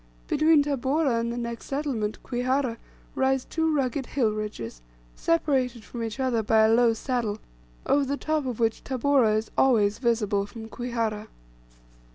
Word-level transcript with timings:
Between 0.27 0.63
Tabora 0.63 1.19
and 1.19 1.31
the 1.31 1.37
next 1.37 1.67
settlement, 1.67 2.17
Kwihara, 2.23 2.77
rise 3.13 3.45
two 3.45 3.71
rugged 3.71 4.07
hill 4.07 4.31
ridges, 4.31 4.81
separated 5.15 5.83
from 5.85 6.01
each 6.01 6.19
other 6.19 6.41
by 6.41 6.61
a 6.65 6.73
low 6.73 6.93
saddle, 6.95 7.37
over 7.85 8.03
the 8.05 8.17
top 8.17 8.47
of 8.47 8.59
which 8.59 8.83
Tabora 8.83 9.35
is 9.37 9.51
always 9.55 9.99
visible 9.99 10.47
from 10.47 10.69
Kwihara. 10.69 11.27